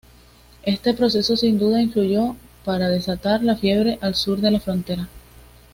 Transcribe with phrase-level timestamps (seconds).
[0.63, 5.07] Este proceso sin duda influyó para desatar la fiebre al sur de la frontera.